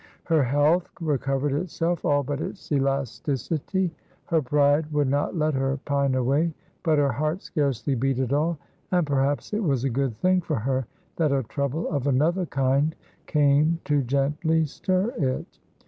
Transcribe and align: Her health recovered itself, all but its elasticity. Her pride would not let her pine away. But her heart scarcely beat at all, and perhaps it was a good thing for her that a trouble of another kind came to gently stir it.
Her 0.23 0.41
health 0.43 0.87
recovered 0.99 1.53
itself, 1.53 2.03
all 2.05 2.23
but 2.23 2.41
its 2.41 2.71
elasticity. 2.71 3.91
Her 4.25 4.41
pride 4.41 4.91
would 4.91 5.07
not 5.07 5.37
let 5.37 5.53
her 5.53 5.77
pine 5.85 6.15
away. 6.15 6.55
But 6.81 6.97
her 6.97 7.11
heart 7.11 7.43
scarcely 7.43 7.93
beat 7.93 8.17
at 8.17 8.33
all, 8.33 8.57
and 8.91 9.05
perhaps 9.05 9.53
it 9.53 9.61
was 9.63 9.83
a 9.83 9.91
good 9.91 10.17
thing 10.17 10.41
for 10.41 10.55
her 10.55 10.87
that 11.17 11.31
a 11.31 11.43
trouble 11.43 11.87
of 11.87 12.07
another 12.07 12.47
kind 12.47 12.95
came 13.27 13.79
to 13.85 14.01
gently 14.01 14.65
stir 14.65 15.11
it. 15.19 15.59